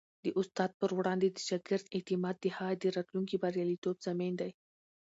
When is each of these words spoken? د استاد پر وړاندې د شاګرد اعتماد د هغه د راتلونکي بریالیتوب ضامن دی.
د 0.23 0.27
استاد 0.39 0.71
پر 0.79 0.89
وړاندې 0.97 1.27
د 1.31 1.37
شاګرد 1.47 1.85
اعتماد 1.95 2.35
د 2.39 2.45
هغه 2.57 2.75
د 2.81 2.83
راتلونکي 2.97 3.35
بریالیتوب 3.43 3.95
ضامن 4.05 4.33
دی. 4.41 4.51